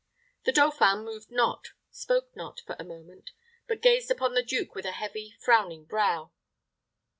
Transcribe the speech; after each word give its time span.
The 0.45 0.51
dauphin 0.51 1.03
moved 1.05 1.29
not, 1.29 1.73
spoke 1.91 2.35
not, 2.35 2.61
for 2.65 2.75
a 2.79 2.83
moment, 2.83 3.33
but 3.67 3.83
gazed 3.83 4.09
upon 4.09 4.33
the 4.33 4.41
duke 4.41 4.73
with 4.73 4.87
a 4.87 4.93
heavy, 4.93 5.35
frowning 5.39 5.85
brow. 5.85 6.31